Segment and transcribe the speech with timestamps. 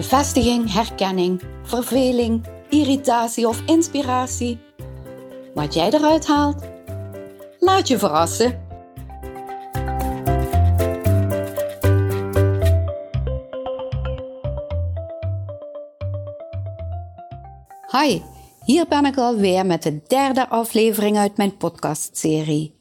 [0.00, 4.58] Bevestiging, herkenning, verveling, irritatie of inspiratie.
[5.54, 6.62] Wat jij eruit haalt,
[7.58, 8.60] laat je verrassen.
[17.90, 18.20] Hi,
[18.64, 22.74] hier ben ik alweer met de derde aflevering uit mijn podcastserie.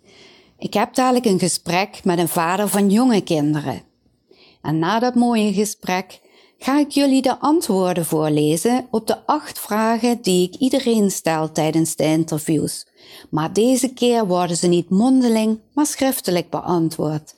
[0.58, 3.82] Ik heb dadelijk een gesprek met een vader van jonge kinderen.
[4.62, 6.20] En na dat mooie gesprek
[6.60, 11.96] ga ik jullie de antwoorden voorlezen op de acht vragen die ik iedereen stel tijdens
[11.96, 12.88] de interviews.
[13.30, 17.36] Maar deze keer worden ze niet mondeling, maar schriftelijk beantwoord.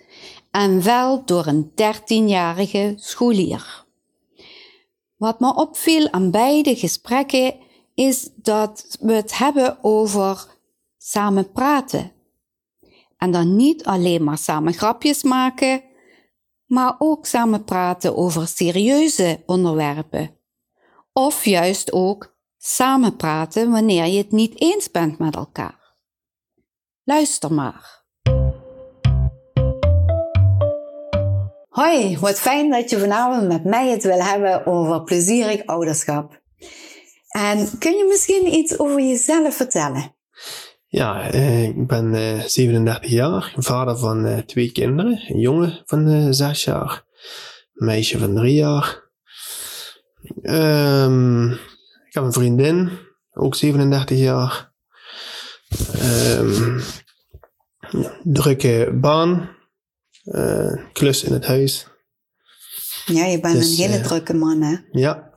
[0.51, 3.85] En wel door een 13-jarige scholier.
[5.17, 7.55] Wat me opviel aan beide gesprekken
[7.93, 10.45] is dat we het hebben over
[10.97, 12.11] samen praten.
[13.17, 15.81] En dan niet alleen maar samen grapjes maken,
[16.71, 20.37] maar ook samen praten over serieuze onderwerpen.
[21.13, 25.95] Of juist ook samen praten wanneer je het niet eens bent met elkaar.
[27.03, 28.03] Luister maar.
[31.69, 36.41] Hoi, wat fijn dat je vanavond met mij het wil hebben over plezierig ouderschap.
[37.29, 40.15] En kun je misschien iets over jezelf vertellen?
[40.91, 45.23] Ja, eh, ik ben eh, 37 jaar, vader van eh, twee kinderen.
[45.27, 47.03] Een jongen van eh, 6 jaar,
[47.73, 49.09] een meisje van 3 jaar.
[50.41, 52.89] Ehm, ik heb een vriendin,
[53.33, 54.73] ook 37 jaar.
[55.93, 56.79] Ehm,
[58.23, 59.49] drukke baan,
[60.23, 61.87] eh, klus in het huis.
[63.05, 64.75] Ja, je bent Dus, een hele eh, drukke man, hè?
[64.91, 65.33] Ja,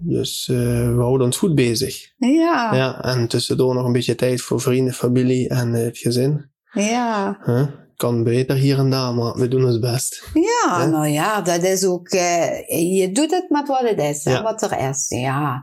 [0.00, 0.56] dus eh,
[0.94, 2.12] we houden ons goed bezig.
[2.16, 6.50] Ja, Ja, en tussendoor nog een beetje tijd voor vrienden, familie en eh, het gezin.
[6.72, 7.38] ja.
[7.44, 7.66] Huh?
[7.96, 10.24] Kan beter hier en daar, maar we doen ons best.
[10.34, 14.42] Ja, nou ja, dat is ook, eh, je doet het met wat het is, Ja.
[14.42, 15.60] wat er is, ja.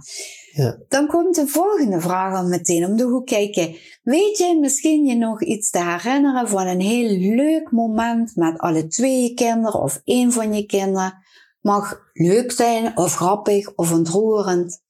[0.51, 0.77] Ja.
[0.87, 3.75] Dan komt de volgende vraag al meteen om de hoek kijken.
[4.03, 8.87] Weet je misschien je nog iets te herinneren van een heel leuk moment met alle
[8.87, 11.22] twee je kinderen of één van je kinderen?
[11.63, 14.81] Mag leuk zijn of grappig of ontroerend.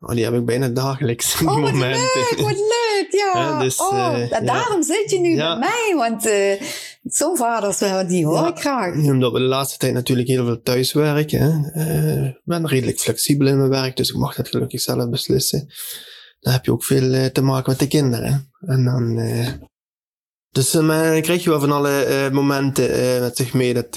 [0.00, 1.88] Oh, die heb ik bijna dagelijks, Oh, wat momenten.
[1.90, 3.32] leuk, wat leuk, ja.
[3.34, 4.40] Ja, dus, oh, eh, ja.
[4.40, 5.58] daarom zit je nu Ja.
[5.58, 6.62] bij mij, want eh,
[7.02, 8.48] zo'n vaders, die hoor Ja.
[8.48, 8.94] ik graag.
[8.94, 11.40] Omdat we de laatste tijd natuurlijk heel veel thuis werken.
[11.40, 11.70] Hè.
[11.82, 15.66] Eh, ik ben redelijk flexibel in mijn werk, dus ik mag dat gelukkig zelf beslissen.
[16.40, 18.50] Dan heb je ook veel te maken met de kinderen.
[18.60, 19.14] En dan...
[20.50, 20.86] dus dan
[21.20, 23.74] krijg je wel van alle momenten met zich mee.
[23.74, 23.96] Dat,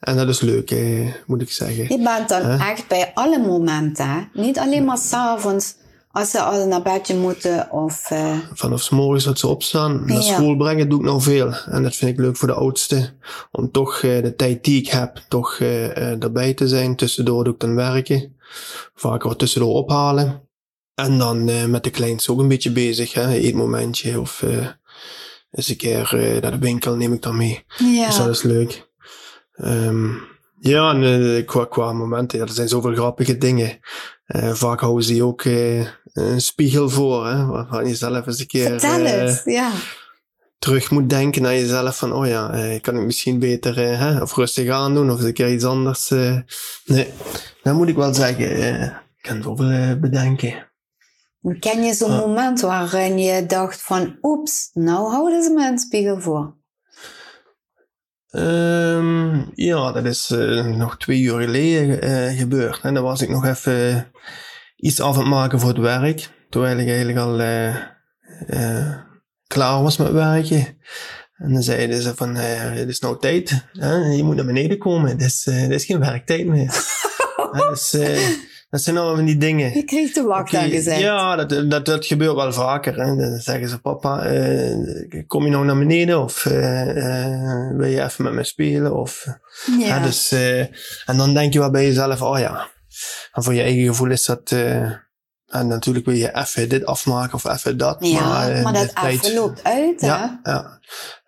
[0.00, 1.82] en dat is leuk, eh, moet ik zeggen.
[1.98, 4.28] Je bent dan echt bij alle momenten?
[4.32, 5.74] Niet alleen maar s'avonds
[6.12, 8.10] als ze al naar bedje moeten of...
[8.10, 10.34] eh, vanaf 's morgens dat ze opstaan, naar Ja.
[10.34, 11.52] school brengen, doe ik nog veel.
[11.70, 13.12] En dat vind ik leuk voor de oudste.
[13.52, 16.96] Om toch eh, de tijd die ik heb, toch eh, eh, erbij te zijn.
[16.96, 18.36] Tussendoor doe ik dan werken.
[18.94, 20.48] Vaak wat tussendoor ophalen.
[20.94, 23.12] En dan eh, met de kleinste ook een beetje bezig.
[23.12, 23.28] Hè?
[23.32, 24.66] Eetmomentje of eh,
[25.50, 27.64] eens een keer eh, naar de winkel neem ik dan mee.
[27.78, 28.06] ja.
[28.06, 28.88] Dus dat is leuk.
[29.62, 30.08] Ehm,
[30.58, 31.02] ja, en
[31.36, 33.78] eh, qua, qua momenten, ja, er zijn zoveel grappige dingen.
[34.24, 35.78] Eh, vaak houden ze je ook eh,
[36.12, 39.70] een spiegel voor, hè, waarvan je zelf eens een keer het, ja.
[40.58, 44.22] terug moet denken naar jezelf van, oh ja, eh, kan ik misschien beter eh, hè,
[44.22, 46.10] of rustig aan doen of eens een keer iets anders.
[46.10, 46.36] eh.
[46.84, 47.08] nee,
[47.62, 48.82] dat moet ik wel zeggen.
[48.82, 50.68] ik kan zoveel eh, bedenken.
[51.60, 52.18] Ken je zo'n Ja.
[52.18, 54.18] moment waarin je dacht van...
[54.22, 56.56] Oeps, nou houden ze me een spiegel voor.
[58.30, 62.80] Ehm, ja, dat is eh, nog twee uur geleden eh, gebeurd.
[62.82, 64.10] En dan was ik nog even
[64.76, 66.28] iets af aan het maken voor het werk.
[66.48, 67.76] Terwijl ik eigenlijk al eh,
[68.46, 68.96] eh,
[69.46, 70.78] klaar was met werken.
[71.40, 73.64] En dan zeiden ze van, eh, het is nou tijd.
[74.16, 75.10] Je moet naar beneden komen.
[75.10, 76.72] Het is, eh, het is geen werktijd meer.
[77.70, 78.28] Dus, eh,
[78.70, 79.74] dat zijn allemaal van die dingen.
[79.74, 80.98] Je kreeg de wacht Oké, aangezet.
[80.98, 82.94] Ja, dat, dat, dat gebeurt wel vaker.
[83.00, 83.16] Hè.
[83.16, 86.22] Dan zeggen ze, papa, eh, kom je nou naar beneden?
[86.22, 88.96] Of eh, eh, wil je even met me spelen?
[88.96, 89.26] Of,
[89.78, 89.98] Ja.
[89.98, 90.32] dus,
[91.04, 92.68] en dan denk je wel bij jezelf, oh ja.
[93.32, 94.50] En voor je eigen gevoel is dat...
[95.46, 97.96] en natuurlijk wil je even dit afmaken of even dat.
[98.00, 100.06] Ja, maar, maar, dat even loopt uit, hè?
[100.06, 100.78] Ja, ja.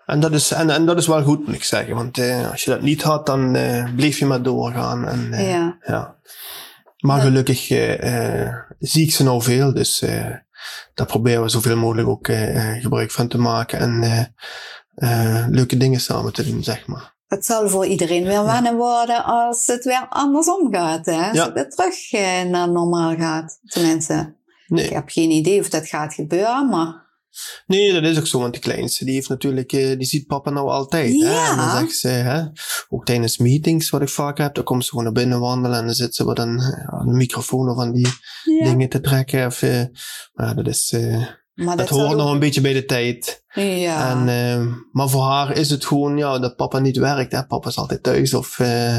[0.06, 1.94] En dat, is, en, en dat is wel goed, moet ik zeggen.
[1.94, 2.18] Want
[2.50, 3.56] als je dat niet had, dan
[3.96, 5.08] bleef je maar doorgaan.
[5.08, 5.78] En, Ja.
[5.86, 6.16] ja.
[7.02, 7.22] Maar Ja.
[7.22, 10.26] gelukkig eh, eh, zie ik ze nou veel, dus eh,
[10.94, 12.28] daar proberen we zoveel mogelijk ook
[12.80, 14.34] gebruik van te maken en
[15.50, 17.14] leuke dingen samen te doen, zeg maar.
[17.26, 21.06] Het zal voor iedereen weer wennen worden als het weer andersom gaat.
[21.06, 21.28] Hè?
[21.28, 21.44] Als Ja.
[21.44, 22.10] het weer terug
[22.50, 23.58] naar normaal gaat.
[23.64, 24.34] Tenminste,
[24.66, 24.84] Nee.
[24.84, 27.01] ik heb geen idee of dat gaat gebeuren, maar
[27.66, 30.50] Nee, dat is ook zo, want de kleinste die heeft natuurlijk, eh, die ziet papa
[30.50, 31.22] nou altijd.
[31.22, 31.30] Hè?
[31.30, 31.50] Ja.
[31.50, 32.42] En dan zegt ze, hè,
[32.88, 35.84] ook tijdens meetings wat ik vaak heb, dan komt ze gewoon naar binnen wandelen en
[35.84, 38.08] dan zit ze wat een, aan de microfoon of aan die
[38.42, 38.64] ja.
[38.64, 39.46] dingen te trekken.
[39.46, 39.84] Of, eh,
[40.32, 43.44] maar dat is, eh, maar dat hoort nog een beetje bij de tijd.
[43.54, 44.10] Ja.
[44.10, 47.32] En, eh, maar voor haar is het gewoon, ja, dat papa niet werkt.
[47.32, 47.46] Hè?
[47.46, 48.98] Papa is altijd thuis of, eh,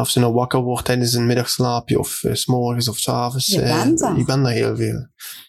[0.00, 3.46] of ze nou wakker wordt tijdens een middagslaapje of eh, s s'morgens of s'avonds.
[3.46, 4.00] Je bent.
[4.16, 5.06] Ik ben er heel veel.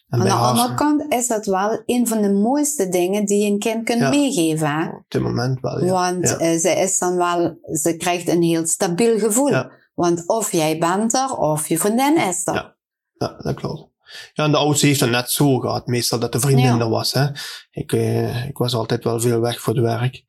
[0.08, 3.44] En Aan de haar, andere kant is dat wel een van de mooiste dingen die
[3.44, 4.08] je een kind kunt Ja.
[4.08, 4.68] meegeven.
[4.68, 4.88] Hè?
[4.88, 5.92] op dit moment wel, ja.
[5.92, 6.36] Want Ja.
[6.38, 9.52] eh, ze is dan wel, ze krijgt een heel stabiel gevoel.
[9.94, 12.54] Want of jij bent er, of je vriendin is er.
[12.54, 12.76] Ja.
[13.18, 13.92] Ja, dat klopt.
[14.32, 15.86] Ja, en de oudste heeft het net zo gehad.
[15.86, 17.12] Meestal dat de vriendin er was.
[17.12, 17.26] Hè.
[17.70, 20.24] Ik, eh, ik was altijd wel veel weg voor het werk.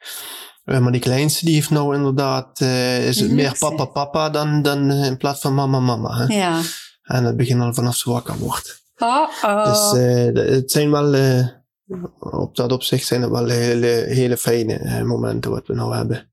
[0.65, 4.62] Eh, maar die kleinste die heeft nou inderdaad, eh, is het meer papa papa dan,
[4.62, 6.17] dan eh, in plaats van mama mama.
[6.17, 6.35] Hè.
[6.35, 6.59] Ja.
[7.03, 8.83] En dat begint al vanaf ze wakker wordt.
[8.97, 9.65] Oh-oh.
[9.65, 11.44] Dus eh, de- het zijn wel,
[12.19, 16.29] op dat opzicht zijn het wel hele, hele fijne momenten wat we nou hebben.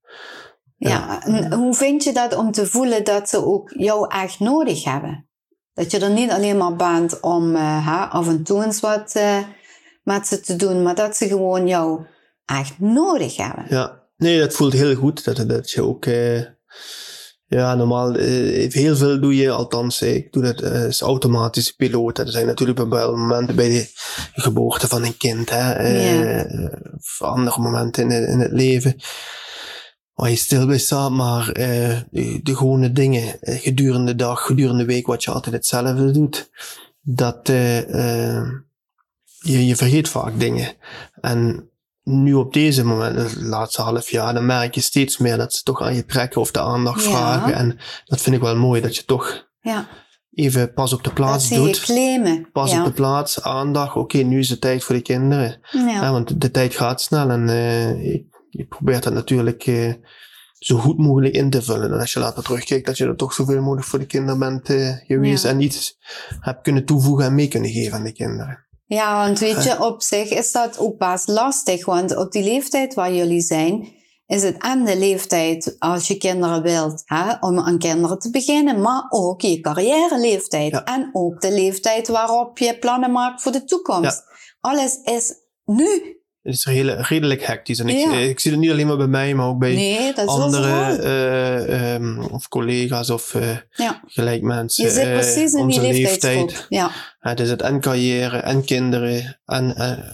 [0.77, 4.85] Ja, en hoe vind je dat om te voelen dat ze ook jou echt nodig
[4.85, 5.29] hebben?
[5.75, 7.57] Dat je er niet alleen maar bent om
[8.11, 9.21] af en toe eens wat
[10.03, 12.01] met ze te doen, maar dat ze gewoon jou
[12.45, 13.65] echt nodig hebben.
[13.69, 15.25] Ja, nee, dat voelt heel goed.
[15.25, 16.41] Dat, dat je ook, eh,
[17.47, 22.19] ja, normaal, eh, heel veel doe je, althans, eh, ik doe dat als automatische piloot.
[22.19, 23.91] Er zijn natuurlijk bepaalde momenten bij de
[24.33, 26.41] geboorte van een kind, hè,
[26.97, 28.97] of andere momenten in, het- in het leven.
[30.13, 34.85] Waar je stil bij staat, maar eh, de, de gewone dingen gedurende de dag, gedurende
[34.85, 36.51] de week, wat je altijd hetzelfde doet,
[37.01, 38.47] dat eh, eh,
[39.39, 40.75] je, je vergeet vaak dingen.
[41.21, 41.71] En
[42.05, 45.63] nu op deze moment, het laatste half jaar, dan merk je steeds meer dat ze
[45.63, 47.11] toch aan je trekken of de aandacht Ja.
[47.11, 47.55] vragen.
[47.55, 49.89] En dat vind ik wel mooi, dat je toch Ja,
[50.33, 51.81] even pas op de dat plaats je doet.
[51.81, 52.49] claimen.
[52.53, 52.79] Pas ja.
[52.79, 53.97] op de plaats, aandacht.
[53.97, 55.61] Oké, nu is het tijd voor de kinderen.
[56.01, 59.93] Want de tijd gaat snel en eh, je, je probeert dat natuurlijk eh,
[60.59, 61.93] zo goed mogelijk in te vullen.
[61.93, 64.71] En als je later terugkijkt, dat je er toch zoveel mogelijk voor de kinderen bent
[64.71, 65.97] eh, geweest en iets
[66.41, 68.67] hebt kunnen toevoegen en mee kunnen geven aan de kinderen.
[68.85, 71.85] Ja, want weet je, op zich is dat ook best lastig.
[71.85, 73.89] Want op die leeftijd waar jullie zijn,
[74.27, 78.81] is het en de leeftijd als je kinderen wilt, hè, om aan kinderen te beginnen,
[78.81, 80.73] maar ook je carrière-leeftijd.
[80.73, 80.85] Ja.
[80.85, 84.23] En ook de leeftijd waarop je plannen maakt voor de toekomst.
[84.61, 86.21] Alles is nu.
[86.43, 86.65] Het is
[87.09, 87.79] redelijk hectisch.
[87.79, 88.13] En Ja.
[88.13, 91.95] eh, ik zie het niet alleen maar bij mij, maar ook bij Nee, andere eh,
[91.95, 93.37] ehm, of collega's of
[93.71, 94.03] Ja.
[94.07, 94.85] gelijk mensen.
[94.85, 96.67] Je zit precies in die leeftijd.
[96.69, 96.91] Ja.
[97.19, 100.05] Het is het en carrière en kinderen en, en,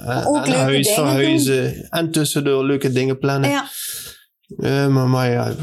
[0.45, 3.51] en huis verhuizen en tussendoor leuke dingen plannen.
[3.51, 3.69] ja.
[4.89, 5.55] Maar, maar ja,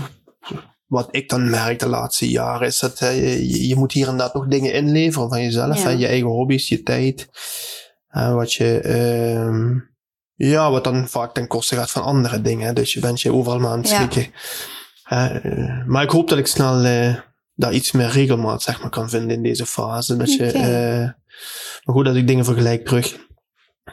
[0.86, 4.30] wat ik dan merk de laatste jaren is dat je, je moet hier en daar
[4.34, 5.84] nog dingen inleveren van jezelf.
[5.84, 7.28] Hè, je eigen hobby's, je tijd.
[8.08, 9.74] Eh, wat je, ehm,
[10.36, 12.76] ja, wat dan vaak ten koste gaat van andere dingen.
[12.76, 14.28] Dus je bent je overal maar aan het schikken.
[15.06, 17.16] Eh, maar ik hoop dat ik snel eh,
[17.54, 20.18] daar iets meer regelmaat zeg maar, kan vinden in deze fase.
[20.18, 21.10] Dat je, eh,
[21.84, 23.18] maar goed, dat ik dingen vergelijk terug.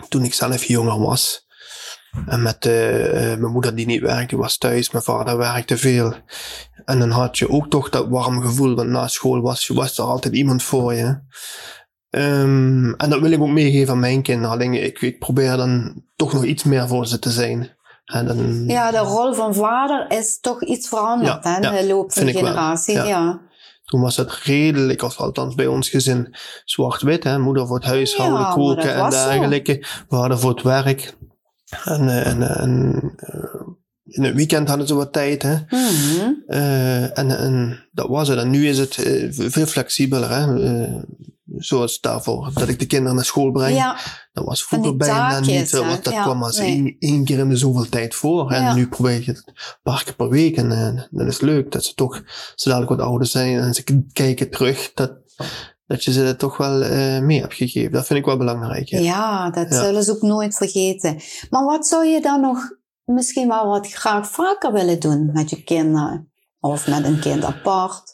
[0.08, 1.46] Toen ik zelf jonger was.
[2.26, 4.90] En met mijn moeder die niet werkte, was thuis.
[4.90, 6.14] Mijn vader werkte veel.
[6.84, 10.04] En dan had je ook toch dat warm gevoel, want na school was, was er
[10.04, 11.18] altijd iemand voor je.
[12.12, 14.50] Ehm, en dat wil ik ook meegeven aan mijn kinderen.
[14.50, 17.70] Alleen ik, ik probeer dan toch nog iets meer voor ze te zijn.
[18.04, 21.86] En dan, ja, de rol van vader is toch iets veranderd Ja, hè, ja, de
[21.86, 22.94] loop van de generatie.
[22.94, 23.04] Ja.
[23.04, 23.40] ja.
[23.84, 27.24] Toen was het redelijk, of althans bij ons gezin, zwart-wit.
[27.24, 27.38] hè.
[27.38, 29.84] Moeder voor het huishouden, koken en dergelijke.
[30.08, 31.16] We hadden voor het werk.
[31.84, 33.60] En, eh, en, en eh,
[34.04, 35.42] in het weekend hadden ze wat tijd.
[35.42, 35.54] Hè.
[35.68, 36.32] Mhm.
[36.46, 38.38] Eh, en, en dat was het.
[38.38, 40.30] En nu is het eh, veel flexibeler.
[40.30, 40.64] Hè?
[40.64, 41.02] Eh,
[41.56, 43.76] zoals daarvoor, dat ik de kinderen naar school breng.
[43.76, 43.96] Ja,
[44.32, 45.72] Dat was vroeger bijna niet.
[45.72, 45.86] eh, hè?
[45.86, 46.68] Want dat Ja, kwam als nee.
[46.68, 48.50] één, één keer in de zoveel tijd voor.
[48.50, 48.74] En Ja.
[48.74, 50.56] nu probeer je het een paar keer per week.
[50.56, 51.72] En eh, dat is leuk.
[51.72, 52.22] Dat ze toch,
[52.54, 53.58] ze dadelijk wat ouder zijn.
[53.58, 54.90] En ze kijken terug.
[54.94, 55.12] Dat,
[55.86, 57.92] dat je ze dat toch wel eh, mee hebt gegeven.
[57.92, 58.88] Dat vind ik wel belangrijk.
[58.88, 58.98] ja.
[58.98, 59.50] Ja.
[59.50, 61.20] dat zullen ze ook nooit vergeten.
[61.50, 62.70] Maar wat zou je dan nog
[63.04, 66.30] misschien wel wat graag vaker willen doen met je kinderen?
[66.60, 68.11] Of met een kind apart?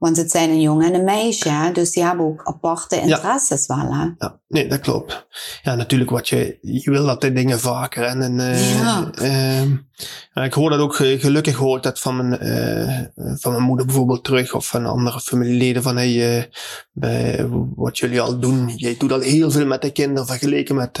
[0.00, 1.72] Want het zijn een jongen en een meisje, hè?
[1.72, 3.94] dus die hebben ook aparte interesses wel.
[3.94, 4.08] Hè?
[4.18, 5.26] Ja, nee, dat klopt.
[5.62, 8.02] Ja, natuurlijk, wat je, je wil dat de dingen vaker.
[8.02, 9.10] En, en uh, ja.
[10.34, 13.86] uh, ik hoor dat ook, gelukkig hoor ik dat van mijn, uh, van mijn moeder
[13.86, 16.48] bijvoorbeeld terug, of van andere familieleden, van hey,
[17.74, 20.98] wat jullie al doen, jij doet al heel veel met de kinderen vergeleken met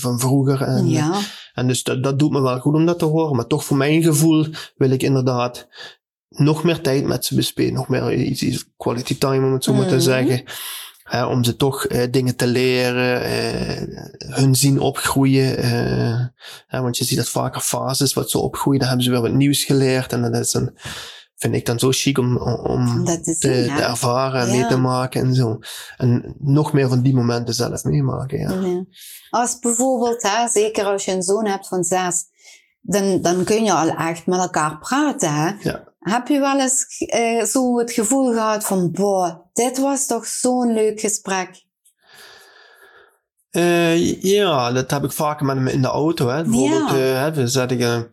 [0.00, 0.62] van vroeger.
[0.62, 1.18] En, ja.
[1.54, 3.76] en dus dat, dat doet me wel goed om dat te horen, maar toch voor
[3.76, 4.46] mijn gevoel
[4.76, 5.68] wil ik inderdaad
[6.34, 9.78] nog meer tijd met ze bespelen, nog meer iets, quality time om het zo mm.
[9.78, 10.04] maar te mhm.
[10.04, 10.42] zeggen.
[11.02, 15.64] Hè, om ze toch uh, dingen te leren, uh, hun zien opgroeien.
[15.64, 16.26] Uh,
[16.66, 19.32] hè, want je ziet dat vaker fases wat ze opgroeien, dan hebben ze weer wat
[19.32, 20.12] nieuws geleerd.
[20.12, 20.78] En dat is een,
[21.36, 24.52] vind ik dan zo chic om, om te, te, ervaren en ja.
[24.52, 25.58] mee te maken en zo.
[25.96, 28.38] En nog meer van die momenten zelf meemaken.
[28.38, 28.52] Ja.
[28.52, 28.84] ja.
[29.30, 32.24] Als bijvoorbeeld, hè, zeker als je een zoon hebt van zes,
[32.80, 35.34] dan, dan kun je al echt met elkaar praten.
[35.34, 35.50] Hè?
[35.60, 35.93] Ja.
[36.04, 40.72] Heb je wel eens uh, zo het gevoel gehad van, boah, dit was toch zo'n
[40.72, 41.64] leuk gesprek?
[43.50, 46.28] Uh, ja, dat heb ik vaker met hem in de auto.
[46.28, 46.42] Hè.
[46.42, 47.26] Bijvoorbeeld, ja.
[47.26, 48.08] uh, we zetten een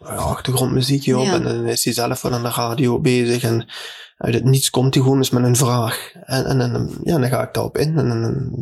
[0.00, 1.32] achtergrondmuziekje op ja.
[1.32, 3.42] en dan is hij zelf wel aan de radio bezig.
[3.42, 3.68] En
[4.16, 6.12] uit het niets komt hij gewoon eens met een vraag.
[6.24, 7.98] En, en, en ja, dan ga ik daarop in.
[7.98, 8.52] En, en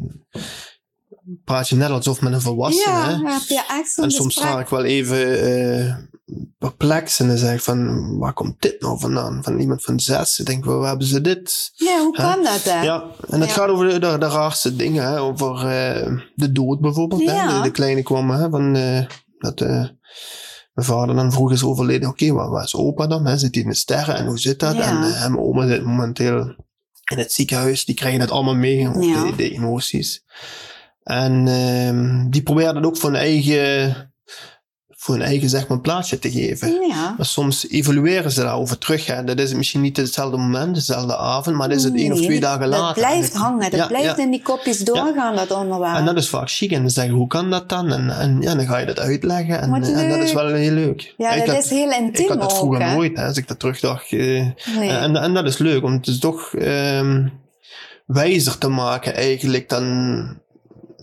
[1.45, 2.97] praat je net alsof met een volwassene.
[2.97, 3.33] Ja, hè?
[3.33, 6.11] heb je echt En soms sta ik wel even
[6.59, 9.43] perplex en dan zeg ik van, waar komt dit nou vandaan?
[9.43, 10.39] Van iemand van zes.
[10.39, 11.73] Ik denk, waar hebben ze dit?
[11.75, 12.83] Ja, hoe kan dat hè?
[12.83, 15.05] Ja, en het gaat over de, de, de, raarste dingen.
[15.05, 15.21] Hè?
[15.21, 17.23] Over uh, de dood bijvoorbeeld.
[17.23, 17.49] Ja.
[17.49, 17.57] Hè?
[17.57, 18.51] De, de, kleine kwam hè?
[18.51, 19.05] van, uh,
[19.39, 19.61] dat...
[19.61, 19.97] mijn
[20.75, 23.27] vader dan vroeg is overleden, oké, okay, waar, waar, is opa dan?
[23.27, 23.39] Hè?
[23.39, 24.75] Zit hij in de sterren en hoe zit dat?
[24.75, 26.55] En mijn oma zit momenteel
[27.05, 30.25] in het ziekenhuis, die krijgen het allemaal mee, de, de emoties.
[31.03, 34.14] En uh, die proberen dat ook hun eigen,
[35.05, 36.87] voor hun eigen zeg maar, plaatsje te geven.
[36.89, 37.15] Ja.
[37.17, 39.07] Maar soms evalueren ze daarover terug.
[39.07, 39.25] Hè.
[39.25, 42.41] Dat is misschien niet hetzelfde moment, dezelfde avond, maar dat is het één of twee
[42.41, 42.85] dagen later.
[42.85, 45.97] Dat blijft hangen, dat blijft in die kopjes doorgaan, dat onderwerp.
[45.97, 46.71] En dat is vaak chic.
[46.73, 47.93] En dan zeggen, hoe kan dat dan?
[47.93, 49.61] En, en ja, dan ga je dat uitleggen.
[49.61, 51.15] En, en dat is wel heel leuk.
[51.17, 53.59] Ja, dat is heel intiem Ik had dat vroeger ook, nooit, hè, als ik dat
[53.59, 54.11] terugdacht.
[54.11, 54.55] Nee.
[54.89, 57.33] en, en dat is leuk, om het is toch um,
[58.07, 60.43] wijzer te maken eigenlijk dan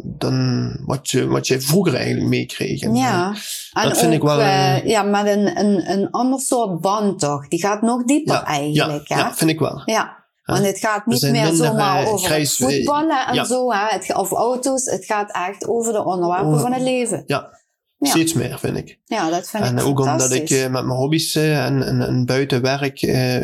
[0.03, 2.81] dan wat je, wat je vroeger eigenlijk meekreeg.
[2.81, 3.35] En, ja,
[3.73, 4.39] en dat vind ik wel.
[4.39, 7.47] Uh, ja, met een, een, een ander soort band toch?
[7.47, 9.07] Die gaat nog dieper ja, eigenlijk.
[9.07, 9.81] Ja, ja, vind ik wel.
[9.85, 10.19] Ja.
[10.43, 13.85] Want het gaat niet meer minder, zomaar over grijs, voetballen en zo, hè?
[13.87, 14.85] Het, of auto's.
[14.85, 17.23] Het gaat echt over de onderwerpen over, van het leven.
[17.25, 17.59] Ja,
[17.97, 18.09] ja.
[18.09, 18.99] Steeds meer, vind ik.
[19.05, 22.61] Ja, dat vind en ik ook omdat ik met mijn hobby's en, en, en, buiten
[22.61, 22.99] werk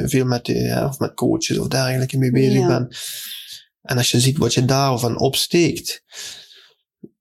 [0.06, 0.50] veel met,
[0.86, 2.68] of met coaches of dergelijke mee bezig ja.
[2.68, 2.90] ben.
[3.88, 6.04] En als je ziet wat je daarvan opsteekt,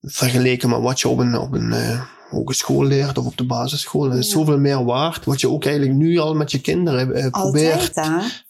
[0.09, 4.09] vergeleken met wat je op een, op een uh, hogeschool leert of op de basisschool.
[4.09, 4.39] Dat is ja.
[4.39, 7.97] zoveel meer waard, wat je ook eigenlijk nu al met je kinderen uh, probeert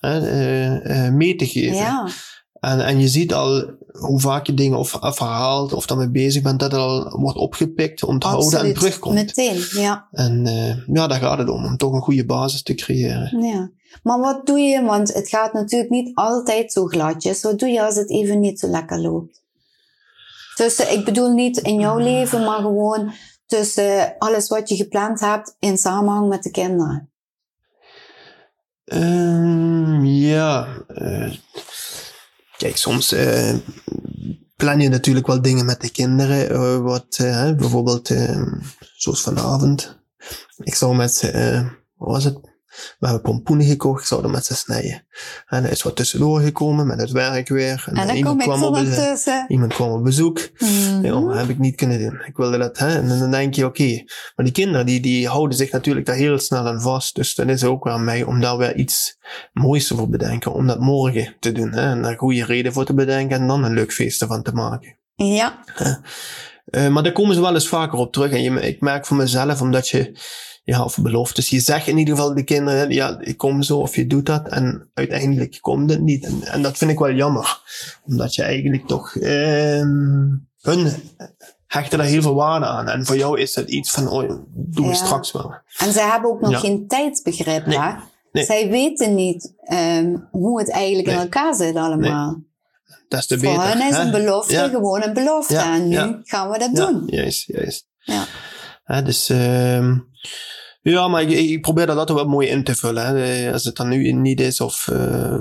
[0.00, 1.76] uh, mee te geven.
[1.76, 2.08] Ja.
[2.60, 6.60] En, en je ziet al hoe vaak je dingen of verhaalt of daarmee bezig bent,
[6.60, 8.74] dat het al wordt opgepikt, onthouden Absoluut.
[8.74, 9.14] en terugkomt.
[9.14, 10.08] Meteen, ja.
[10.10, 10.44] En
[10.92, 13.42] ja, daar gaat het om, om toch een goede basis te creëren.
[13.42, 13.70] Ja.
[14.02, 17.84] Maar wat doe je, want het gaat natuurlijk niet altijd zo gladjes, wat doe je
[17.84, 19.44] als het even niet zo lekker loopt?
[20.56, 23.12] Tussen, ik bedoel niet in jouw leven, maar gewoon
[23.46, 27.10] tussen alles wat je gepland hebt in samenhang met de kinderen.
[28.84, 30.68] Um, ja.
[30.88, 31.34] Uh,
[32.56, 33.54] kijk, soms uh,
[34.56, 36.52] plan je natuurlijk wel dingen met de kinderen.
[36.52, 37.16] Uh, wat
[37.56, 38.10] bijvoorbeeld,
[38.96, 39.98] zoals vanavond.
[40.56, 41.32] Ik zou met
[41.96, 42.55] wat was het?
[42.98, 45.06] We hebben pompoenen gekocht, ik zou er met ze snijden.
[45.46, 47.84] En er is wat tussendoor gekomen met het werk weer.
[47.86, 49.44] En, en dan iemand kwam op tussen.
[49.48, 50.48] Iemand kwam op bezoek.
[51.02, 52.22] Ja, dat heb ik niet kunnen doen.
[52.26, 52.88] Ik wilde dat, hè.
[52.88, 53.82] En dan denk je, oké.
[53.82, 54.06] Okay.
[54.36, 57.14] Maar die kinderen, die, die houden zich natuurlijk daar heel snel aan vast.
[57.14, 59.18] Dus dat is ook aan mij om daar weer iets
[59.52, 60.52] moois voor te bedenken.
[60.52, 61.90] Om dat morgen te doen, hè.
[61.90, 64.96] En daar goede reden voor te bedenken en dan een leuk feest ervan te maken.
[65.14, 65.58] Ja.
[66.70, 68.32] Uh, maar daar komen ze wel eens vaker op terug.
[68.32, 70.18] En je, ik merk voor mezelf, omdat je
[70.66, 71.48] ja, of beloftes.
[71.48, 74.48] Je zegt in ieder geval de kinderen, ja, ik kom zo of je doet dat.
[74.48, 76.24] En uiteindelijk komt het niet.
[76.24, 77.60] En, en dat vind ik wel jammer.
[78.04, 79.80] Omdat je eigenlijk toch, eh,
[80.60, 80.92] hun
[81.66, 82.88] hechten daar heel veel waarde aan.
[82.88, 84.94] En voor jou is dat iets van, oh, doen we ja.
[84.94, 85.54] straks wel.
[85.78, 86.58] En zij hebben ook nog ja.
[86.58, 87.78] geen tijdsbegrip, nee.
[87.78, 87.92] hè?
[88.32, 88.44] Nee.
[88.44, 91.16] Zij weten niet um, hoe het eigenlijk nee.
[91.16, 92.42] in elkaar zit allemaal.
[93.08, 93.68] Dat is de Voor beter.
[93.68, 94.02] hen is hè?
[94.02, 94.68] een belofte ja.
[94.68, 95.56] gewoon een belofte.
[95.56, 97.02] En nu gaan we dat doen.
[97.06, 97.86] Juist, juist.
[97.98, 98.26] Ja.
[99.02, 99.94] Dus, ehm
[100.90, 103.06] ja, maar ik, ik probeer dat altijd wel mooi in te vullen.
[103.06, 103.52] Hè.
[103.52, 105.36] Als het dan nu niet is of uh,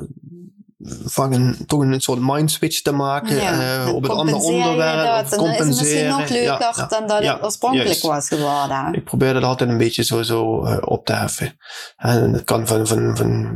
[1.06, 5.04] van een, toch een soort mindswitch te maken Ja, uh, op compenseer je onderwerp.
[5.06, 6.10] dat, of en dan is het misschien compenseren.
[6.10, 8.02] nog leuker Ja, dan dat het oorspronkelijk juist.
[8.02, 8.94] was geworden.
[8.94, 10.42] Ik probeer dat altijd een beetje zo, zo
[10.80, 11.58] op te heffen.
[11.98, 13.52] En dat kan van, van, van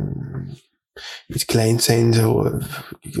[1.26, 2.52] iets kleins zijn, zo uh,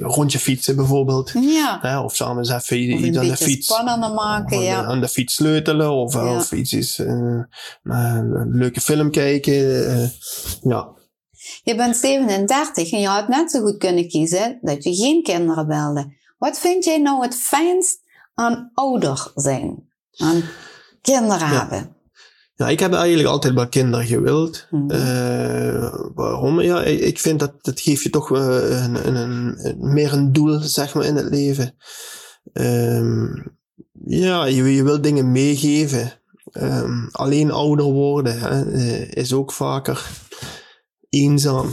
[0.00, 1.30] rondje fietsen bijvoorbeeld.
[1.40, 1.78] Ja.
[1.82, 3.66] Hè, of samen eens even Of iets aan de fiets.
[3.66, 4.84] spannender maken, aan, ja.
[4.84, 6.36] aan de fiets sleutelen of, Ja.
[6.36, 7.06] of iets is, eh,
[7.82, 9.86] een leuke film kijken.
[9.86, 10.08] eh,
[10.62, 10.88] ja.
[11.62, 15.66] Je bent 37 en je had net zo goed kunnen kiezen dat je geen kinderen
[15.66, 16.12] wilde.
[16.38, 17.98] Wat vind jij nou het fijnst
[18.34, 19.88] aan ouder zijn?
[20.16, 20.42] Aan
[21.02, 21.96] kinderen hebben?
[22.60, 24.66] Ja, ik heb eigenlijk altijd wel kinderen gewild.
[24.70, 24.90] Mhm.
[24.90, 26.60] Eh, waarom?
[26.60, 30.58] Ja, ik vind dat dat geeft je toch wel een, een, een, meer een doel,
[30.60, 31.74] zeg maar, in het leven.
[32.52, 33.26] Ehm,
[34.04, 36.12] ja, je, je wil dingen meegeven.
[36.52, 40.10] Ehm, alleen ouder worden hè, eh, is ook vaker
[41.08, 41.70] eenzaam.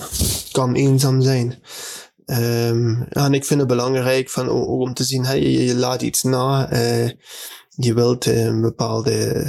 [0.51, 1.60] Kan eenzaam zijn.
[3.10, 6.01] Ja, en ik vind het belangrijk van, ook om te zien, hè, je, je laat
[6.01, 6.70] iets na.
[6.70, 7.10] eh,
[7.75, 9.46] je wilt eh, een bepaalde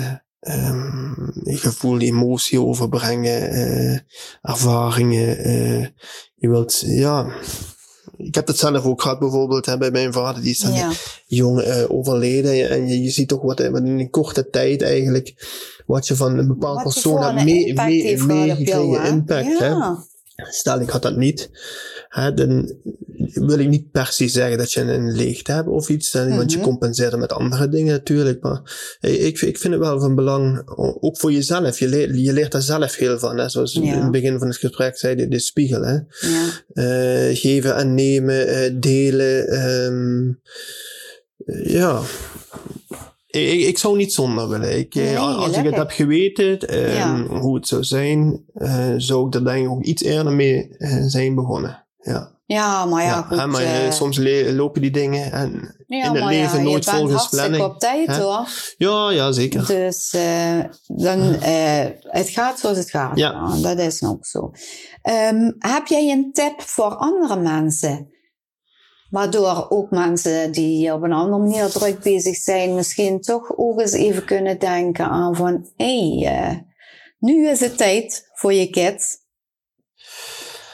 [0.49, 1.13] ehm,
[1.57, 3.99] gevoel, emotie overbrengen, eh,
[4.43, 5.39] ervaringen.
[5.39, 5.81] eh,
[6.37, 7.27] je wilt, ja.
[8.17, 10.91] Ik heb dat zelf ook gehad bijvoorbeeld hè, bij mijn vader, die is dan Ja.
[11.27, 12.71] jong eh, overleden.
[12.71, 15.35] En je, je ziet toch wat, in een korte tijd eigenlijk,
[15.87, 19.01] wat je van een bepaald Wat persoon hebt een mee- mee- meegekregen.
[19.03, 19.09] hè?
[19.09, 19.75] Impact, hè.
[20.47, 21.51] Stel, ik had dat niet.
[22.09, 22.77] Hè, dan
[23.33, 26.13] wil ik niet per se zeggen dat je een leegte hebt of iets.
[26.13, 26.67] Want je Mhm.
[26.67, 28.43] compenseert het met andere dingen natuurlijk.
[28.43, 28.61] Maar
[29.01, 30.63] ik, ik vind het wel van belang,
[31.01, 31.79] ook voor jezelf.
[31.79, 33.39] Je leert, je leert daar zelf heel van.
[33.39, 33.49] Hè.
[33.49, 33.81] Zoals Ja.
[33.83, 35.83] in het begin van het gesprek zei, de, de spiegel.
[35.83, 35.93] Hè.
[35.95, 36.47] Ja.
[36.73, 39.49] Eh, geven en nemen, eh, delen.
[39.49, 40.29] ehm,
[41.45, 42.03] eh, ja.
[43.31, 44.79] Ik, ik, zou niet zonder willen.
[44.79, 47.27] Ik, eh, Nee, als ik het heb geweten, ehm, Ja.
[47.27, 51.03] hoe het zou zijn, eh, zou ik er denk ik ook iets eerder mee eh,
[51.07, 51.85] zijn begonnen.
[52.01, 53.39] Ja, ja, maar ja, goed.
[53.39, 54.19] hè, maar soms
[54.53, 58.23] lopen die dingen en ja, in het leven ja, nooit volgens planning, op tijd hè?
[58.23, 58.49] hoor.
[58.79, 59.67] ja, ja, zeker.
[59.67, 60.17] Dus
[60.87, 61.21] dan,
[62.01, 63.17] het gaat zoals het gaat.
[63.19, 63.53] Ja.
[63.55, 64.51] Ja, dat is ook zo.
[65.03, 68.11] Ehm, heb jij een tip voor andere mensen?
[69.11, 73.93] Waardoor ook mensen die op een andere manier druk bezig zijn, misschien toch ook eens
[73.93, 76.57] even kunnen denken aan van, hé, hey, eh,
[77.19, 79.17] nu is het tijd voor je kids.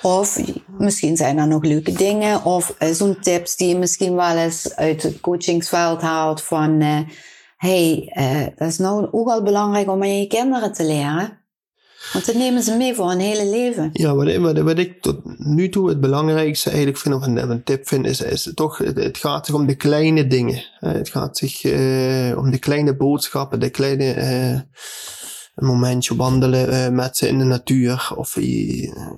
[0.03, 0.41] Of
[0.79, 2.45] misschien zijn er nog leuke dingen.
[2.45, 6.81] Of eh, zo'n tips die je misschien wel eens uit het coachingsveld haalt van...
[6.81, 7.01] eh,
[7.57, 8.13] hey,
[8.57, 11.44] dat is nou ook al belangrijk om aan je kinderen te leren.
[12.13, 13.91] Want dat nemen ze mee voor hun hele leven.
[13.93, 17.63] Ja, wat, wat, wat ik tot nu toe het belangrijkste eigenlijk vind, of een, een
[17.63, 20.65] tip vind, is, is toch, het, het gaat zich om de kleine dingen.
[20.81, 24.61] Eh, het gaat zich eh, om de kleine boodschappen, de kleine, eh,
[25.55, 28.45] een momentje wandelen eh, met ze in de natuur, of eh,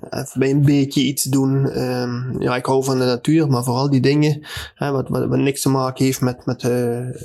[0.09, 1.69] even bij een beetje iets doen.
[1.69, 4.45] Ehm, ja, ik hou van de natuur, maar vooral die dingen,
[4.75, 6.69] hè, wat, wat, wat niks te maken heeft met, met, eh,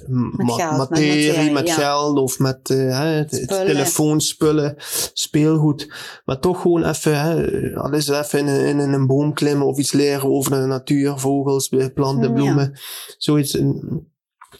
[0.06, 1.74] ma- geld, met materie, met ja.
[1.74, 4.74] geld, of met hè, telefoonspullen,
[5.12, 5.92] speelgoed.
[6.24, 9.66] Maar toch gewoon even, hè, al is het even in, een- in een boom klimmen
[9.66, 12.34] of iets leren over de natuur, vogels, planten, Ja.
[12.34, 12.78] bloemen.
[13.18, 13.58] Zoiets.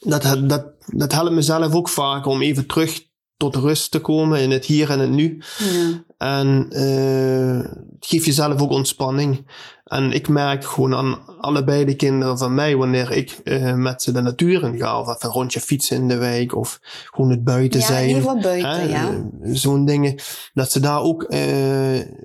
[0.01, 3.11] Dat, dat, dat helpt mezelf ook vaak om even terug
[3.50, 5.42] tot rust te komen in het hier en het nu.
[5.59, 6.05] Ja.
[6.18, 9.46] En eh, het geeft jezelf ook ontspanning.
[9.85, 14.12] En ik merk gewoon aan allebei de kinderen van mij, wanneer ik eh, met ze
[14.12, 17.44] de natuur in ga, of even een rondje fietsen in de wijk, of gewoon het
[17.44, 18.22] buiten Ja, zijn.
[18.22, 19.09] buiten, Hè, ja.
[19.11, 20.14] eh, Zo'n dingen.
[20.55, 21.40] Dat ze daar ook eh,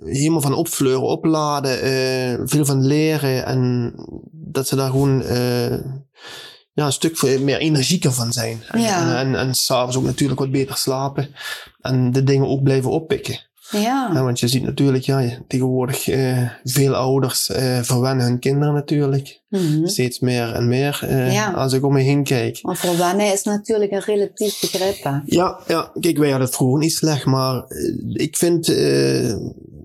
[0.04, 3.46] helemaal van opfleuren, opladen, eh, veel van leren.
[3.46, 3.94] En
[4.32, 5.78] dat ze daar gewoon eh,
[6.78, 8.62] ja, een stuk meer energieker van zijn.
[8.68, 9.20] En, Ja.
[9.20, 11.28] en, en, en s'avonds ook natuurlijk wat beter slapen.
[11.82, 13.40] En de dingen ook blijven oppikken.
[13.72, 14.10] Ja.
[14.14, 19.42] Ja, want je ziet natuurlijk, ja, tegenwoordig eh, veel ouders eh, verwennen hun kinderen natuurlijk.
[19.50, 19.86] Mhm.
[19.88, 21.52] Steeds meer en meer eh, Ja.
[21.52, 22.60] als ik om me heen kijk.
[22.62, 25.04] Maar verwennen is natuurlijk een relatief begrip.
[25.04, 25.18] Hè?
[25.26, 29.30] Ja, ja, kijk, wij hadden het vroeger niet slecht, maar eh, ik vind, eh,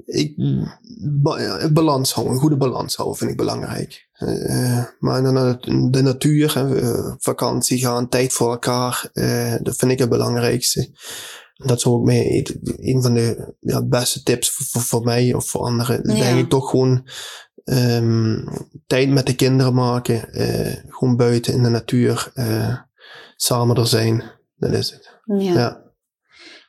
[0.07, 4.11] ik, een balans houden, een goede balans houden vind ik belangrijk.
[4.27, 9.11] Eh, eh, maar dan de, de natuur, eh, vakantie gaan, tijd voor elkaar,
[9.63, 10.91] dat vind ik het belangrijkste.
[11.55, 12.43] Dat is ook mee
[12.77, 16.01] een van de ja, beste tips voor, mij of voor anderen.
[16.03, 16.15] Ja.
[16.15, 17.09] Denk ik toch gewoon
[17.65, 18.47] ehm,
[18.87, 20.29] tijd met de kinderen maken,
[20.89, 22.33] gewoon buiten in de natuur,
[23.37, 24.23] samen er zijn.
[24.57, 25.21] Dat is het.
[25.25, 25.53] Ja.
[25.53, 25.83] Ja.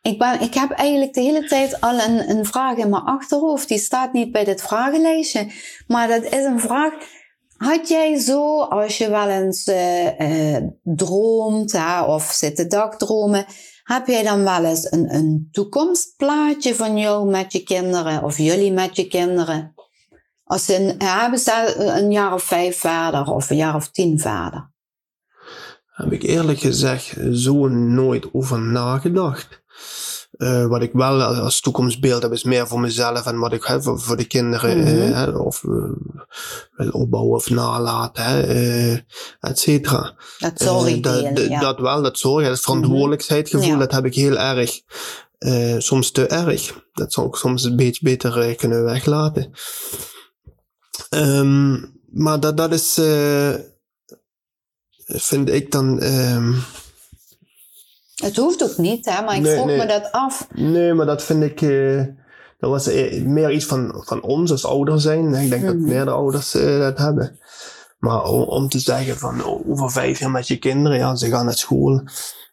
[0.02, 3.68] Ik, ben, ik heb eigenlijk de hele tijd al een, een vraag in mijn achterhoofd.
[3.68, 5.52] Die staat niet bij dit vragenlijstje.
[5.88, 6.94] Maar dat is een vraag.
[7.58, 13.46] Had jij zo, als je wel eens eh, eh, droomt of zit te dagdromen,
[13.84, 18.96] heb jij dan wel eens een, toekomstplaatje van jou met je kinderen of jullie met
[18.96, 19.74] je kinderen?
[20.44, 24.20] Als ze een, hebben ze een jaar of vijf verder of een jaar of tien
[24.20, 24.72] verder?
[25.86, 29.64] Heb ik eerlijk gezegd zo nooit over nagedacht.
[30.44, 33.84] Eh, wat ik wel als toekomstbeeld heb, is meer voor mezelf en wat ik heb
[33.84, 34.78] voor, voor de kinderen.
[34.80, 34.88] Mhm.
[34.88, 35.70] eh, hè, of eh,
[36.76, 38.94] wil opbouwen of nalaten, hè, eh,
[39.40, 40.16] et cetera.
[40.40, 41.60] Dat Eh, sorry dat, dat- ja.
[41.60, 43.78] dat wel, dat zorg, dat verantwoordelijkheidsgevoel, Ja.
[43.78, 44.82] dat heb ik heel erg.
[45.38, 46.82] Eh, soms te erg.
[46.94, 49.52] Dat zou ik soms een beetje beter eh, kunnen weglaten.
[51.10, 51.72] Ehm,
[52.12, 53.54] maar dat, dat is, eh,
[55.06, 56.54] vind ik dan, ehm,
[58.24, 59.78] Het hoeft ook niet, hè, maar ik Nee, vroeg nee.
[59.78, 60.48] me dat af.
[60.54, 61.98] nee, maar dat vind ik, eh,
[62.60, 65.34] dat was eh, meer iets van, van ons als ouders zijn.
[65.34, 65.88] Ik denk dat Mhm.
[65.88, 67.40] meer de ouders eh, dat hebben.
[68.00, 71.46] Maar om, om te zeggen van over vijf jaar met je kinderen, ja, ze gaan
[71.46, 72.04] naar school.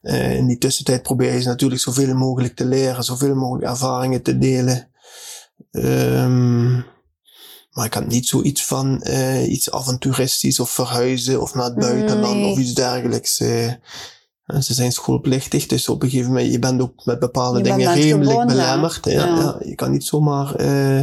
[0.03, 4.39] In die tussentijd probeer je ze natuurlijk zoveel mogelijk te leren, zoveel mogelijk ervaringen te
[4.39, 4.89] delen.
[5.71, 6.73] Ehm,
[7.71, 9.03] maar ik had niet zoiets van
[9.47, 12.53] iets avonturistisch of verhuizen of naar het buitenland Nee.
[12.53, 13.43] of iets dergelijks.
[14.53, 17.65] En ze zijn schoolplichtig, dus op een gegeven moment, je bent ook met bepaalde Je
[17.65, 19.05] dingen redelijk belemmerd.
[19.05, 19.37] Ja, Ja.
[19.39, 21.01] ja, je kan niet zomaar eh,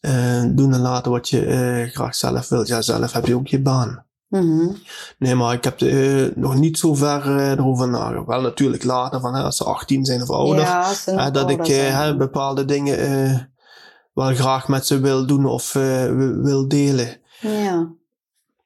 [0.00, 2.68] eh, doen en laten wat je eh, graag zelf wilt.
[2.68, 4.06] Ja, zelf heb je ook je baan.
[4.28, 4.68] Mhm.
[5.18, 5.80] Nee, maar ik heb
[6.36, 8.26] nog niet zo ver erover nagedacht.
[8.26, 11.58] Wel natuurlijk later, van, hè, als ze 18 zijn of ouder, Ja, hè, dat ik
[11.58, 11.92] ouder zijn.
[11.94, 13.52] hè, bepaalde dingen
[14.14, 17.20] wel graag met ze wil doen of wil- wil delen.
[17.40, 17.88] Ja.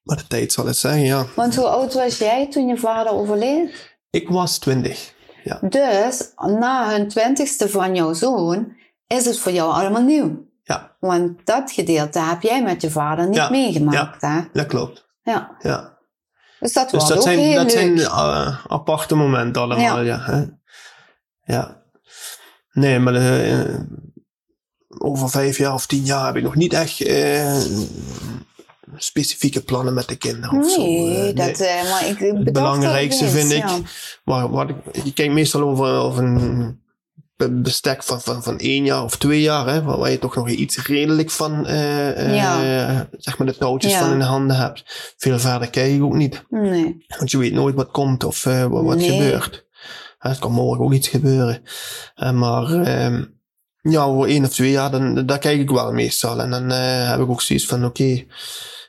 [0.02, 1.26] Maar de tijd zal het zeggen, ja.
[1.36, 3.96] Want hoe oud was jij toen je vader overleed?
[4.10, 5.14] Ik was 20.
[5.60, 10.50] Dus na hun twintigste van jouw zoon is het voor jou allemaal nieuw.
[10.62, 14.40] Ja, Want dat gedeelte heb jij met je vader niet Ja, meegemaakt, hè?
[14.52, 15.06] dat klopt.
[15.22, 15.56] Ja.
[15.58, 15.98] Ja.
[16.60, 17.70] Dus dat Dus dat zijn, dat leuk.
[17.70, 20.18] zijn eh, aparte momenten allemaal, ja.
[20.20, 20.44] hè.
[21.54, 21.82] Ja.
[22.72, 23.80] Nee, maar eh,
[24.98, 27.60] over vijf jaar of tien jaar heb ik nog niet echt eh,
[28.96, 30.80] specifieke plannen met de kinderen of zo.
[30.82, 33.78] Nee, eh, dat, eh, maar ik Het belangrijkste vind ik, ja.
[34.24, 36.80] waar, wat ik, je kijkt meestal over, over een
[37.36, 40.48] be- bestek van, van, van één jaar of twee jaar, hè, waar, je toch nog
[40.48, 43.98] iets redelijk van, eh, zeg maar de touwtjes Ja.
[43.98, 45.14] van in de handen hebt.
[45.16, 46.44] Veel verder kijk ik ook niet.
[46.48, 47.04] Nee.
[47.18, 49.10] Want je weet nooit wat komt of wat, wat Nee.
[49.10, 49.66] gebeurt.
[50.18, 51.62] Het kan morgen ook iets gebeuren.
[52.34, 53.24] Maar ehm,
[53.80, 56.40] ja, over één of twee jaar, dan, daar kijk ik wel meestal.
[56.40, 58.24] En dan heb ik ook zoiets van, oké,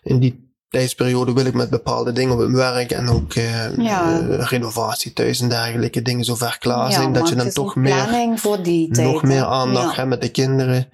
[0.03, 4.19] in die tijdsperiode wil ik met bepaalde dingen op het werk en ook Ja.
[4.19, 7.13] eh, renovatie thuis en dergelijke dingen zover klaar Ja, zijn.
[7.13, 9.07] Dat je dan toch meer, planning voor die tijd.
[9.07, 9.95] nog meer aandacht Ja.
[9.95, 10.89] hebt met de kinderen.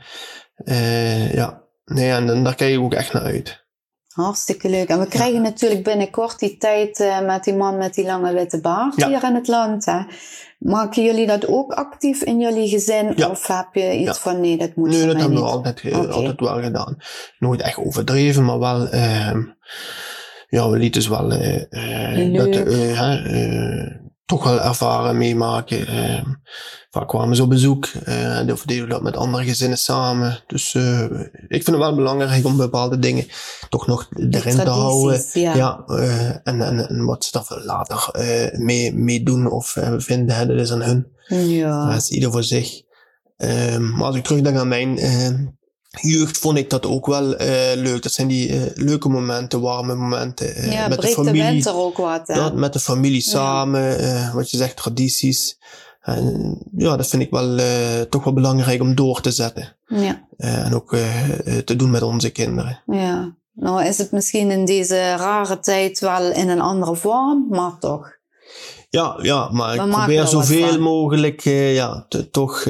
[0.55, 3.67] Eh, ja, nee, en, dan daar kijk ik ook echt naar uit.
[4.13, 4.87] Hartstikke leuk.
[4.87, 9.05] En we krijgen natuurlijk binnenkort die tijd met die man met die lange witte baard
[9.05, 9.85] hier in het land.
[9.85, 9.99] Hè.
[10.59, 13.13] Maken jullie dat ook actief in jullie gezin?
[13.15, 13.29] Ja.
[13.29, 14.13] Of heb je iets Ja.
[14.13, 16.97] van nee, dat moet Nee, dat hebben we altijd, eh, altijd wel gedaan.
[17.39, 19.41] Nooit echt overdreven, maar wel, ehm,
[20.49, 21.61] ja, we lieten ze wel eh,
[22.13, 22.55] eh, dat,
[24.29, 25.87] Toch wel ervaren, meemaken.
[25.87, 26.25] ehm.
[26.89, 30.43] vaak kwamen ze op bezoek eh, en of deden we dat met andere gezinnen samen.
[30.47, 31.01] Dus eh,
[31.47, 33.25] ik vind het wel belangrijk om bepaalde dingen
[33.69, 35.23] toch nog erin te houden.
[35.33, 35.55] Ja.
[35.55, 38.09] Ja, eh, en, en, en wat ze daar later
[38.57, 41.07] mee, mee doen of vinden, hè, dat is aan hun.
[41.27, 41.85] Ja.
[41.89, 42.81] Dat is ieder voor zich.
[43.37, 45.45] Ehm, maar als ik terugdenk aan mijn ehm,
[45.89, 48.03] jeugd, vond ik dat ook wel eh, leuk.
[48.03, 50.71] Dat zijn die eh, leuke momenten, warme momenten.
[50.71, 51.43] ja, met de de familie.
[51.43, 52.27] winter ook wat.
[52.27, 52.33] Hè?
[52.35, 55.57] Dat, met de familie samen, wat je zegt, tradities.
[56.01, 57.59] En, ja, dat vind ik wel
[58.09, 59.75] toch wel belangrijk om door te zetten.
[59.85, 60.27] Ja.
[60.37, 60.95] En ook
[61.65, 62.81] te doen met onze kinderen.
[62.85, 63.37] ja.
[63.53, 68.17] Nou is het misschien in deze rare tijd wel in een andere vorm, maar toch.
[68.89, 71.41] Ja, ja maar ik We probeer er zoveel mogelijk
[71.73, 72.63] ja, te- toch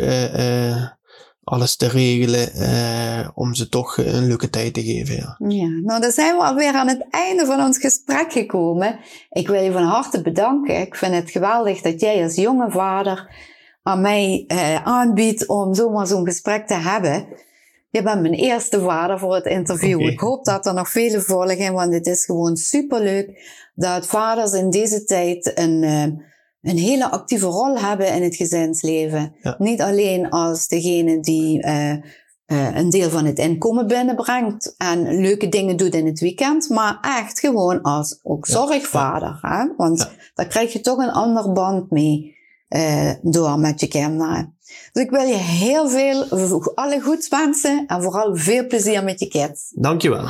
[1.49, 5.15] alles te regelen eh, om ze toch een leuke tijd te geven.
[5.15, 5.35] Ja.
[5.47, 8.99] Ja, nou dan zijn we alweer aan het einde van ons gesprek gekomen.
[9.29, 10.79] Ik wil je van harte bedanken.
[10.79, 13.35] Ik vind het geweldig dat jij als jonge vader
[13.83, 17.27] aan mij eh, aanbiedt om zomaar zo'n gesprek te hebben.
[17.89, 19.99] Je bent mijn eerste vader voor het interview.
[19.99, 23.41] Ik hoop dat er nog vele volgen, want het is gewoon superleuk
[23.75, 26.25] dat vaders in deze tijd een, eh,
[26.61, 29.35] een hele actieve rol hebben in het gezinsleven.
[29.41, 29.55] Ja.
[29.57, 35.49] Niet alleen als degene die eh, eh, een deel van het inkomen binnenbrengt en leuke
[35.49, 38.53] dingen doet in het weekend, maar echt gewoon als ook Ja.
[38.53, 39.37] zorgvader.
[39.41, 39.67] Hè?
[39.77, 40.09] Want Ja.
[40.33, 44.57] daar krijg je toch een ander band mee eh, door met je kinderen.
[44.91, 46.23] Dus ik wil je heel veel,
[46.75, 49.71] alle goeds wensen en vooral veel plezier met je kids.
[49.75, 50.27] Dankjewel.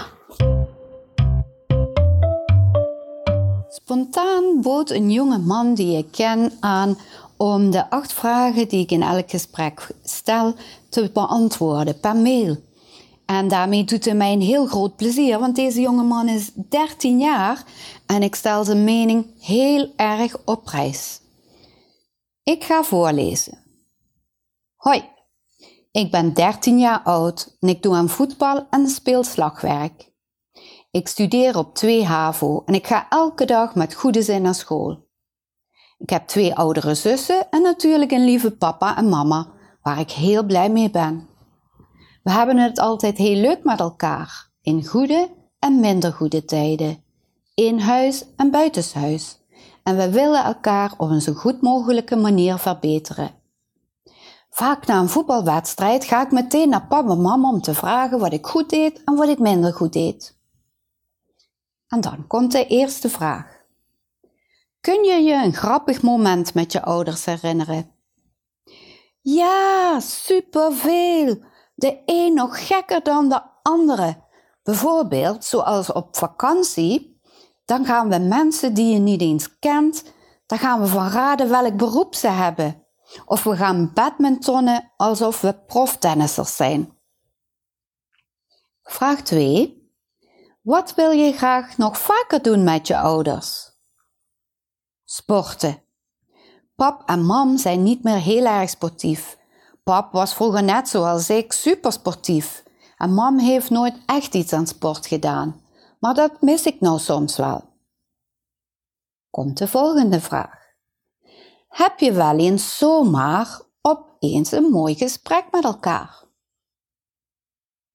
[3.90, 6.98] Spontaan bood een jonge man die ik ken aan
[7.38, 10.56] om de acht vragen die ik in elk gesprek stel
[10.90, 12.58] te beantwoorden per mail.
[13.26, 17.20] En daarmee doet hij mij een heel groot plezier, want deze jonge man is 13
[17.20, 17.64] jaar
[18.06, 21.22] en ik stel zijn mening heel erg op prijs.
[22.44, 23.58] Ik ga voorlezen.
[24.76, 25.04] Hoi,
[25.92, 30.09] ik ben 13 jaar oud en ik doe aan voetbal en speel slagwerk.
[30.92, 35.08] Ik studeer op 2 HAVO en ik ga elke dag met goede zin naar school.
[35.98, 39.48] Ik heb twee oudere zussen en natuurlijk een lieve papa en mama,
[39.82, 41.28] waar ik heel blij mee ben.
[42.24, 47.04] We hebben het altijd heel leuk met elkaar, in goede en minder goede tijden,
[47.54, 49.40] in huis en buitenshuis.
[49.84, 53.32] En we willen elkaar op een zo goed mogelijke manier verbeteren.
[54.50, 58.34] Vaak na een voetbalwedstrijd ga ik meteen naar papa en mama om te vragen wat
[58.34, 60.39] ik goed deed en wat ik minder goed deed.
[61.90, 63.58] En dan komt de eerste vraag.
[64.82, 67.92] Kun je je een grappig moment met je ouders herinneren?
[69.22, 71.44] Ja, superveel.
[71.76, 74.24] De een nog gekker dan de andere.
[74.64, 77.22] Bijvoorbeeld, zoals op vakantie,
[77.66, 80.04] dan gaan we mensen die je niet eens kent,
[80.46, 82.86] dan gaan we van raden welk beroep ze hebben.
[83.26, 86.98] Of we gaan badmintonnen alsof we proftennissers zijn.
[88.84, 89.79] Vraag 2.
[90.70, 93.72] Wat wil je graag nog vaker doen met je ouders?
[95.04, 95.82] Sporten.
[96.76, 99.38] Pap en mam zijn niet meer heel erg sportief.
[99.84, 102.64] Pap was vroeger net zoals ik supersportief.
[102.98, 105.62] En mam heeft nooit echt iets aan sport gedaan.
[106.00, 107.64] Maar dat mis ik nou soms wel.
[109.30, 110.60] Komt de volgende vraag.
[111.68, 116.24] Heb je wel eens zomaar opeens een mooi gesprek met elkaar?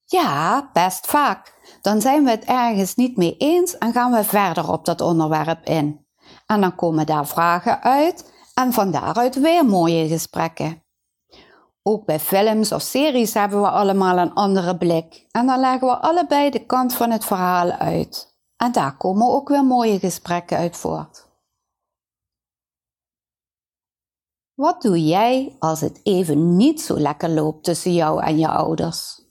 [0.04, 1.53] Ja, best vaak.
[1.84, 5.64] Dan zijn we het ergens niet mee eens en gaan we verder op dat onderwerp
[5.64, 6.06] in.
[6.46, 10.82] En dan komen daar vragen uit en van daaruit weer mooie gesprekken.
[11.82, 15.96] Ook bij films of series hebben we allemaal een andere blik en dan leggen we
[15.96, 18.38] allebei de kant van het verhaal uit.
[18.56, 21.28] En daar komen ook weer mooie gesprekken uit voort.
[24.54, 29.23] Wat doe jij als het even niet zo lekker loopt tussen jou en je ouders?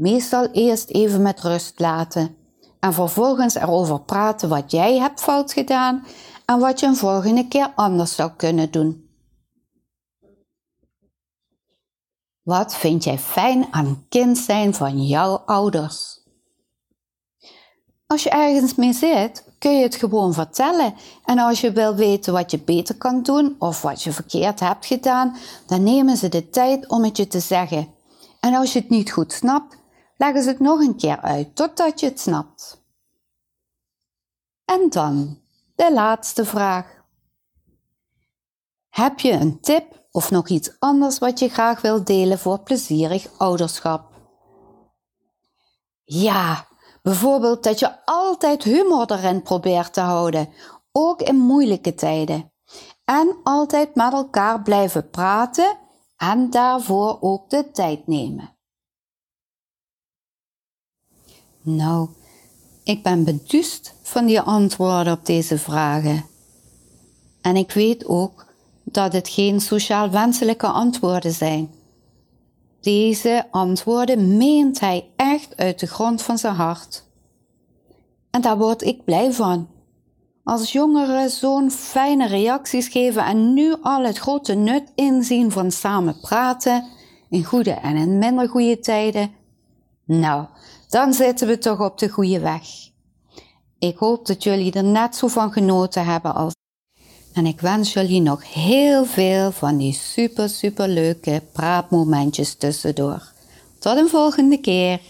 [0.00, 2.36] Meestal eerst even met rust laten
[2.78, 6.06] en vervolgens erover praten wat jij hebt fout gedaan
[6.44, 9.08] en wat je een volgende keer anders zou kunnen doen.
[12.42, 16.20] Wat vind jij fijn aan kind zijn van jouw ouders?
[18.06, 20.94] Als je ergens mee zit, kun je het gewoon vertellen.
[21.24, 24.86] En als je wil weten wat je beter kan doen of wat je verkeerd hebt
[24.86, 25.36] gedaan,
[25.66, 27.88] dan nemen ze de tijd om het je te zeggen.
[28.40, 29.78] En als je het niet goed snapt,
[30.20, 32.84] leggen ze het nog een keer uit totdat je het snapt.
[34.64, 35.40] En dan
[35.74, 36.98] de laatste vraag.
[38.88, 43.38] Heb je een tip of nog iets anders wat je graag wilt delen voor plezierig
[43.38, 44.12] ouderschap?
[46.04, 46.68] Ja,
[47.02, 50.48] Bijvoorbeeld dat je altijd humor erin probeert te houden,
[50.92, 52.52] ook in moeilijke tijden.
[53.04, 55.78] En altijd met elkaar blijven praten
[56.16, 58.59] en daarvoor ook de tijd nemen.
[61.62, 62.08] Nou,
[62.84, 66.24] ik ben beduust van die antwoorden op deze vragen.
[67.40, 68.46] En ik weet ook
[68.84, 71.70] dat het geen sociaal wenselijke antwoorden zijn.
[72.80, 77.04] Deze antwoorden meent hij echt uit de grond van zijn hart.
[78.30, 79.68] En daar word ik blij van.
[80.44, 86.20] Als jongeren zo'n fijne reacties geven en nu al het grote nut inzien van samen
[86.20, 86.84] praten,
[87.28, 89.30] in goede en in minder goede tijden,
[90.10, 90.46] nou,
[90.88, 92.62] dan zitten we toch op de goede weg.
[93.78, 96.52] Ik hoop dat jullie er net zo van genoten hebben als
[97.32, 103.32] en ik wens jullie nog heel veel van die super, super leuke praatmomentjes tussendoor.
[103.78, 105.00] Tot een volgende keer.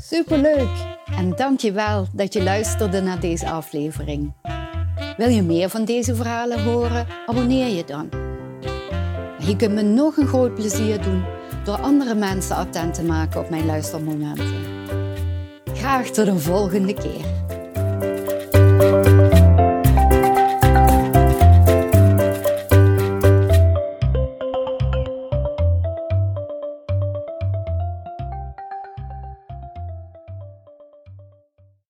[0.00, 4.34] Superleuk en dankjewel dat je luisterde naar deze aflevering.
[5.16, 7.06] Wil je meer van deze verhalen horen?
[7.26, 8.23] Abonneer je dan.
[9.46, 11.24] Je kunt me nog een groot plezier doen
[11.64, 14.54] door andere mensen attent te maken op mijn luistermomenten.
[15.74, 17.24] Graag tot een volgende keer.